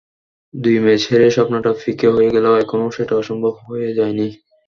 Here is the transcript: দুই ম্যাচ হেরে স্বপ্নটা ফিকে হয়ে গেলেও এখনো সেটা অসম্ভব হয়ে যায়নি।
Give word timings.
দুই 0.53 0.77
ম্যাচ 0.83 1.01
হেরে 1.09 1.29
স্বপ্নটা 1.35 1.71
ফিকে 1.81 2.07
হয়ে 2.15 2.33
গেলেও 2.35 2.59
এখনো 2.63 2.85
সেটা 2.91 3.13
অসম্ভব 3.17 3.53
হয়ে 3.65 3.89
যায়নি। 3.97 4.27